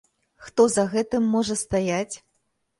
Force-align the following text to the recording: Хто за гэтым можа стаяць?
Хто 0.45 0.65
за 0.77 0.85
гэтым 0.95 1.29
можа 1.37 1.61
стаяць? 1.63 2.15